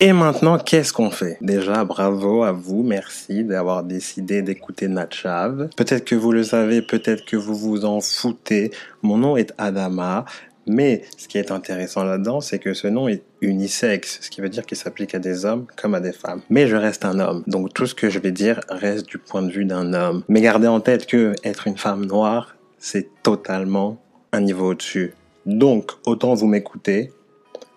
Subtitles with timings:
[0.00, 1.38] Et maintenant, qu'est-ce qu'on fait?
[1.40, 5.70] Déjà, bravo à vous, merci d'avoir décidé d'écouter Natchav.
[5.76, 8.70] Peut-être que vous le savez, peut-être que vous vous en foutez.
[9.02, 10.24] Mon nom est Adama,
[10.68, 14.48] mais ce qui est intéressant là-dedans, c'est que ce nom est unisexe, ce qui veut
[14.48, 16.42] dire qu'il s'applique à des hommes comme à des femmes.
[16.48, 19.42] Mais je reste un homme, donc tout ce que je vais dire reste du point
[19.42, 20.22] de vue d'un homme.
[20.28, 25.14] Mais gardez en tête que être une femme noire, c'est totalement un niveau au-dessus.
[25.44, 27.10] Donc, autant vous m'écoutez,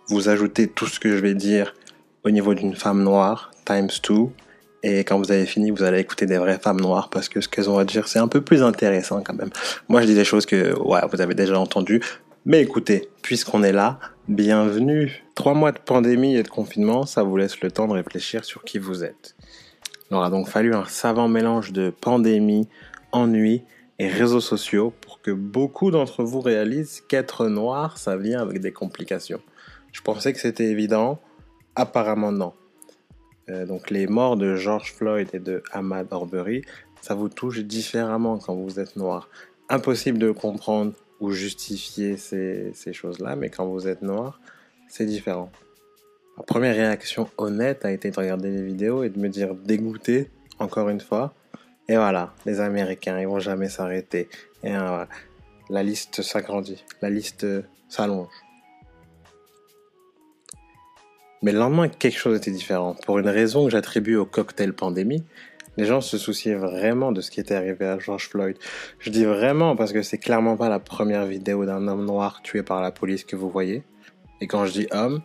[0.08, 1.74] vous ajoutez tout ce que je vais dire
[2.24, 4.32] au niveau d'une femme noire, times two.
[4.84, 7.48] Et quand vous avez fini, vous allez écouter des vraies femmes noires parce que ce
[7.48, 9.52] qu'elles ont à dire, c'est un peu plus intéressant quand même.
[9.90, 12.02] Moi, je dis des choses que, vous avez déjà entendues.
[12.46, 15.24] Mais écoutez, puisqu'on est là, bienvenue.
[15.36, 18.64] Trois mois de pandémie et de confinement, ça vous laisse le temps de réfléchir sur
[18.64, 19.36] qui vous êtes.
[20.10, 22.68] Il aura donc fallu un savant mélange de pandémie,
[23.12, 23.62] ennui
[24.00, 28.72] et réseaux sociaux pour que beaucoup d'entre vous réalisent qu'être noir, ça vient avec des
[28.72, 29.42] complications.
[29.92, 31.20] Je pensais que c'était évident,
[31.76, 32.54] Apparemment non.
[33.50, 36.64] Euh, donc les morts de George Floyd et de Ahmad Arbery,
[37.02, 39.30] ça vous touche différemment quand vous êtes noir.
[39.70, 44.40] Impossible de comprendre ou justifier ces, choses-là, mais quand vous êtes noir,
[44.88, 45.52] c'est différent.
[46.38, 50.30] Ma première réaction honnête a été de regarder les vidéos et de me dire dégoûté,
[50.60, 51.34] encore une fois.
[51.88, 54.30] Et voilà, les Américains, ils vont jamais s'arrêter.
[54.64, 54.72] Et
[55.70, 57.46] la liste s'agrandit, la liste
[57.88, 58.30] s'allonge.
[61.42, 62.96] Mais le lendemain, quelque chose était différent.
[63.06, 65.24] Pour une raison que j'attribue au cocktail pandémie,
[65.78, 68.58] les gens se souciaient vraiment de ce qui était arrivé à George Floyd.
[69.00, 72.62] Je dis vraiment parce que c'est clairement pas la première vidéo d'un homme noir tué
[72.62, 73.84] par la police que vous voyez.
[74.42, 75.22] Et quand je dis homme,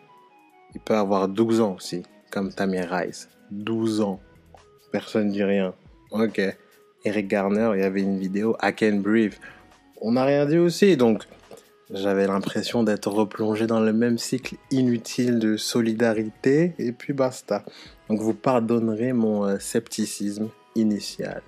[0.74, 3.28] il peut avoir 12 ans aussi, comme Tamir Rice.
[3.50, 4.20] 12 ans.
[4.92, 5.74] Personne dit rien.
[6.10, 6.40] Ok.
[7.04, 9.34] Eric Garner, il y avait une vidéo, I Can Breathe.
[10.00, 11.24] On n'a rien dit aussi, donc
[11.90, 17.64] j'avais l'impression d'être replongé dans le même cycle inutile de solidarité et puis basta.
[18.08, 21.42] Donc vous pardonnerez mon euh, scepticisme initial.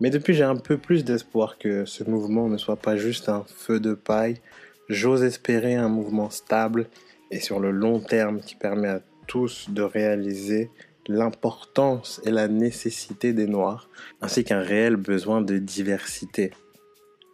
[0.00, 3.44] Mais depuis j'ai un peu plus d'espoir que ce mouvement ne soit pas juste un
[3.46, 4.40] feu de paille.
[4.88, 6.88] J'ose espérer un mouvement stable
[7.30, 10.70] et sur le long terme qui permet à tous de réaliser
[11.08, 13.88] l'importance et la nécessité des Noirs,
[14.20, 16.52] ainsi qu'un réel besoin de diversité.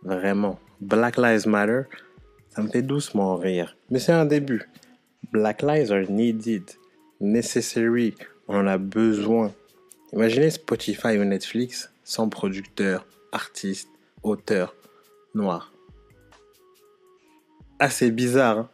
[0.02, 0.58] Vraiment.
[0.80, 1.82] Black Lives Matter,
[2.50, 3.76] ça me fait doucement rire.
[3.90, 4.68] Mais c'est un début.
[5.32, 6.64] Black lives are needed,
[7.20, 8.14] necessary,
[8.48, 9.52] on en a besoin.
[10.12, 13.90] Imaginez Spotify ou Netflix sans producteurs, artistes,
[14.22, 14.74] auteurs
[15.34, 15.72] noirs.
[17.78, 18.58] Assez bizarre.
[18.58, 18.70] Hein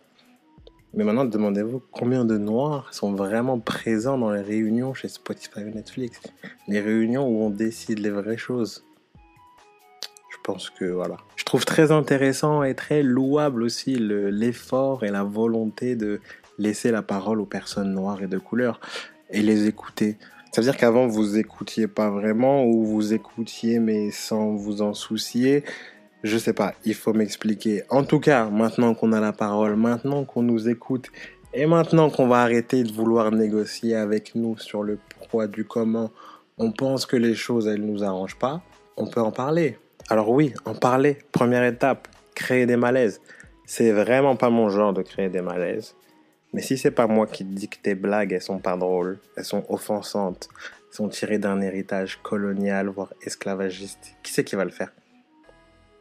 [0.94, 5.70] Mais maintenant, demandez-vous combien de noirs sont vraiment présents dans les réunions chez Spotify ou
[5.70, 6.20] Netflix.
[6.68, 8.84] Les réunions où on décide les vraies choses.
[10.47, 11.16] Je pense que voilà
[11.55, 16.21] trouve très intéressant et très louable aussi l'effort et la volonté de
[16.59, 18.81] laisser la parole aux personnes noires et de couleur
[19.31, 20.16] et les écouter.
[20.50, 24.94] Ça veut dire qu'avant vous écoutiez pas vraiment ou vous écoutiez mais sans vous en
[24.94, 25.62] soucier.
[26.25, 27.84] Je sais pas, il faut m'expliquer.
[27.88, 31.06] En tout cas, maintenant qu'on a la parole, maintenant qu'on nous écoute
[31.53, 36.10] et maintenant qu'on va arrêter de vouloir négocier avec nous sur le pourquoi du comment,
[36.59, 38.60] on pense que les choses elles nous arrangent pas,
[38.97, 39.78] on peut en parler.
[40.10, 43.22] Alors oui, en parler, première étape, créer des malaises.
[43.65, 45.97] C'est vraiment pas mon genre de créer des malaises.
[46.53, 49.19] Mais si c'est pas moi qui te dis que tes blagues, elles sont pas drôles,
[49.37, 50.48] elles sont offensantes,
[50.91, 54.92] elles sont tirées d'un héritage colonial, voire esclavagiste, qui c'est qui va le faire?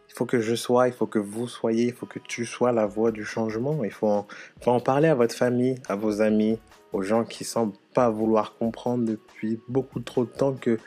[0.10, 2.72] Il faut que je sois, il faut que vous soyez, il faut que tu sois
[2.72, 3.84] la voix du changement.
[3.84, 4.28] Il faut en,
[4.62, 6.60] faut en parler à votre famille, à vos amis,
[6.92, 10.78] aux gens qui semblent pas vouloir comprendre depuis beaucoup trop de temps que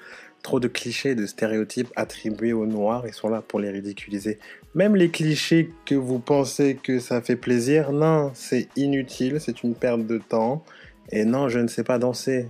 [0.46, 4.38] trop de clichés, de stéréotypes attribués aux noirs et sont là pour les ridiculiser.
[4.76, 9.74] Même les clichés que vous pensez que ça fait plaisir, non, c'est inutile, c'est une
[9.74, 10.62] perte de temps.
[11.10, 12.48] Et non, je ne sais pas danser.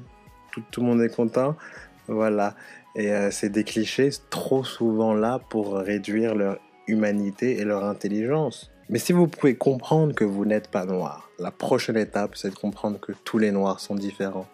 [0.71, 1.57] Tout, le monde est content.
[2.07, 2.55] Voilà.
[2.97, 8.71] Et euh, c'est des clichés trop souvent là pour réduire leur humanité et leur intelligence.
[8.91, 12.57] Mais si vous pouvez comprendre que vous n'êtes pas noir, la prochaine étape, c'est de
[12.57, 14.49] comprendre que tous les noirs sont différents.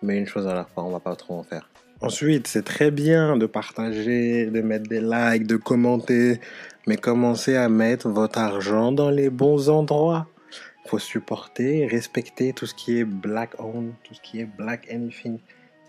[0.00, 1.68] Mais une chose à la fois, on va pas trop en faire.
[2.04, 6.38] Ensuite, c'est très bien de partager, de mettre des likes, de commenter,
[6.86, 10.26] mais commencez à mettre votre argent dans les bons endroits.
[10.84, 14.86] Il faut supporter, respecter tout ce qui est black owned, tout ce qui est black
[14.92, 15.38] anything.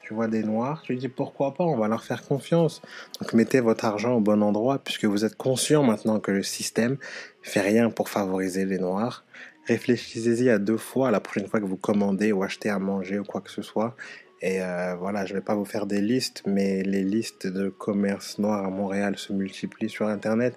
[0.03, 2.81] Tu vois des noirs, tu dis pourquoi pas, on va leur faire confiance.
[3.19, 6.95] Donc mettez votre argent au bon endroit puisque vous êtes conscient maintenant que le système
[7.41, 9.25] fait rien pour favoriser les noirs.
[9.67, 13.25] Réfléchissez-y à deux fois la prochaine fois que vous commandez ou achetez à manger ou
[13.25, 13.97] quoi que ce soit
[14.42, 17.70] et euh, voilà, je ne vais pas vous faire des listes, mais les listes de
[17.70, 20.56] commerce noir à Montréal se multiplient sur Internet.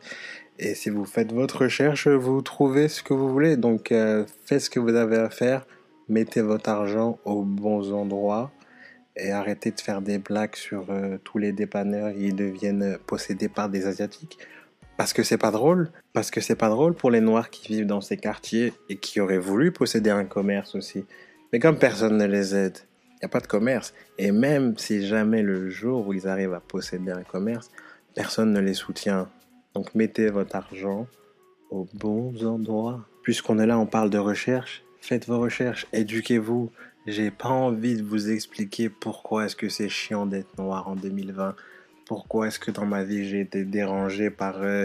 [0.59, 3.57] Et si vous faites votre recherche, vous trouvez ce que vous voulez.
[3.57, 5.67] Donc euh, faites ce que vous avez à faire.
[6.09, 8.51] mettez votre argent aux bons endroits
[9.17, 13.69] et arrêtez de faire des blagues sur euh, tous les dépanneurs ils deviennent possédés par
[13.69, 14.39] des asiatiques
[14.97, 17.87] parce que c'est pas drôle parce que c'est pas drôle pour les noirs qui vivent
[17.87, 21.05] dans ces quartiers et qui auraient voulu posséder un commerce aussi
[21.53, 22.79] mais comme personne ne les aide
[23.19, 26.55] il n'y a pas de commerce et même si jamais le jour où ils arrivent
[26.55, 27.70] à posséder un commerce
[28.15, 29.29] personne ne les soutient
[29.75, 31.06] donc mettez votre argent
[31.70, 36.70] aux bons endroits puisqu'on est là on parle de recherche faites vos recherches éduquez-vous
[37.09, 41.56] j'ai pas envie de vous expliquer pourquoi est-ce que c'est chiant d'être noir en 2020.
[42.06, 44.85] Pourquoi est-ce que dans ma vie j'ai été dérangé par euh,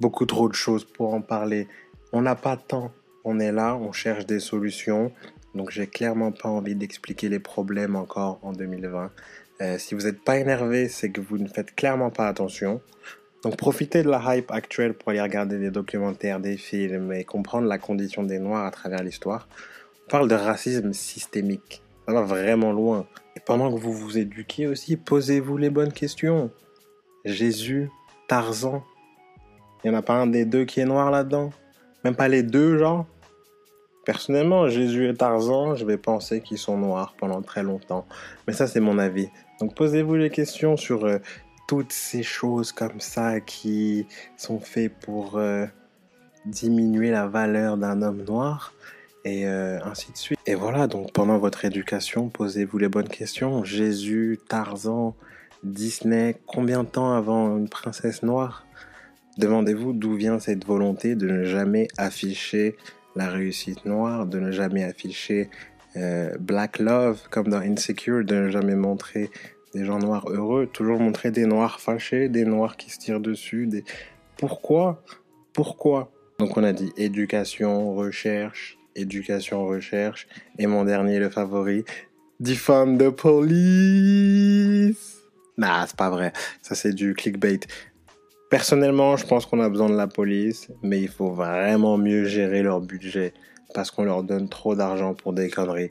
[0.00, 1.68] beaucoup trop de choses pour en parler.
[2.12, 2.90] On n'a pas de temps.
[3.22, 5.12] On est là, on cherche des solutions.
[5.54, 9.10] Donc j'ai clairement pas envie d'expliquer les problèmes encore en 2020.
[9.60, 12.80] Euh, si vous n'êtes pas énervé, c'est que vous ne faites clairement pas attention.
[13.42, 17.66] Donc profitez de la hype actuelle pour aller regarder des documentaires, des films et comprendre
[17.66, 19.48] la condition des Noirs à travers l'histoire
[20.12, 21.82] parle de racisme systémique.
[22.06, 23.06] Ça va vraiment loin.
[23.34, 26.50] Et pendant que vous vous éduquez aussi, posez-vous les bonnes questions.
[27.24, 27.88] Jésus,
[28.28, 28.84] Tarzan,
[29.82, 31.50] il n'y en a pas un des deux qui est noir là-dedans?
[32.04, 33.06] Même pas les deux, genre?
[34.04, 38.06] Personnellement, Jésus et Tarzan, je vais penser qu'ils sont noirs pendant très longtemps.
[38.46, 39.28] Mais ça, c'est mon avis.
[39.60, 41.18] Donc posez-vous les questions sur euh,
[41.68, 44.06] toutes ces choses comme ça qui
[44.36, 45.66] sont faites pour euh,
[46.46, 48.72] diminuer la valeur d'un homme noir
[49.24, 50.38] et euh, ainsi de suite.
[50.46, 53.62] Et voilà, donc pendant votre éducation, posez-vous les bonnes questions.
[53.62, 55.14] Jésus, Tarzan,
[55.62, 58.66] Disney, combien de temps avant une princesse noire?
[59.38, 62.76] Demandez-vous d'où vient cette volonté de ne jamais afficher
[63.16, 65.50] la réussite noire, de ne jamais afficher
[65.96, 69.30] euh, Black Love comme dans Insecure, de ne jamais montrer
[69.74, 73.66] des gens noirs heureux, toujours montrer des noirs fâchés, des noirs qui se tirent dessus.
[73.66, 73.84] Des...
[74.36, 75.02] Pourquoi?
[75.52, 76.12] Pourquoi?
[76.38, 80.26] Donc on a dit éducation, recherche, éducation, recherche.
[80.58, 81.84] Et mon dernier, le favori,
[82.40, 84.52] Defund the police.
[85.56, 86.32] Nah, c'est pas vrai.
[86.60, 87.60] Ça, c'est du clickbait.
[88.52, 92.62] Personnellement, je pense qu'on a besoin de la police, mais il faut vraiment mieux gérer
[92.62, 93.32] leur budget
[93.72, 95.90] parce qu'on leur donne trop d'argent pour des conneries.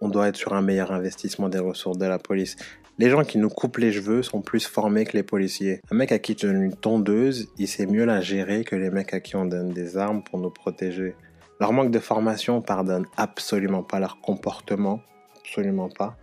[0.00, 2.56] On doit être sur un meilleur investissement des ressources de la police.
[2.96, 5.82] Les gens qui nous coupent les cheveux sont plus formés que les policiers.
[5.90, 8.88] Un mec à qui tu donnes une tondeuse, il sait mieux la gérer que les
[8.88, 11.14] mecs à qui on donne des armes pour nous protéger.
[11.60, 15.02] Leur manque de formation pardonne absolument pas leur comportement,
[15.40, 16.16] absolument pas.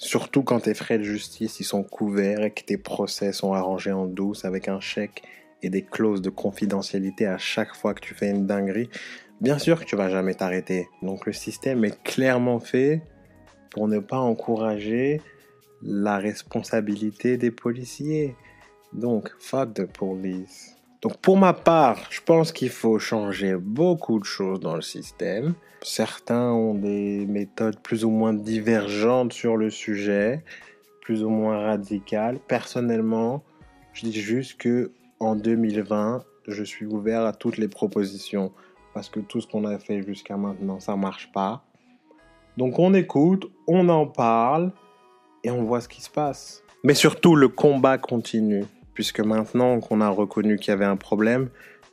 [0.00, 3.90] Surtout quand tes frais de justice ils sont couverts et que tes procès sont arrangés
[3.90, 5.24] en douce avec un chèque
[5.60, 8.90] et des clauses de confidentialité à chaque fois que tu fais une dinguerie.
[9.40, 10.88] Bien sûr que tu vas jamais t'arrêter.
[11.02, 13.02] Donc le système est clairement fait
[13.70, 15.20] pour ne pas encourager
[15.82, 18.36] la responsabilité des policiers.
[18.92, 20.77] Donc fuck the police.
[21.00, 25.54] Donc pour ma part, je pense qu'il faut changer beaucoup de choses dans le système.
[25.82, 30.44] Certains ont des méthodes plus ou moins divergentes sur le sujet,
[31.00, 32.40] plus ou moins radicales.
[32.48, 33.44] Personnellement,
[33.92, 34.90] je dis juste que
[35.20, 38.52] en 2020, je suis ouvert à toutes les propositions
[38.92, 41.62] parce que tout ce qu'on a fait jusqu'à maintenant, ça marche pas.
[42.56, 44.72] Donc on écoute, on en parle
[45.44, 46.64] et on voit ce qui se passe.
[46.82, 48.64] Mais surtout, le combat continue
[48.98, 51.50] puisque maintenant qu'on a reconnu qu'il y avait un problème,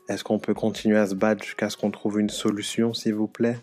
[0.10, 3.28] est-ce qu'on peut continuer à se battre jusqu'à ce qu'on trouve une solution, s'il vous
[3.28, 3.60] plaît?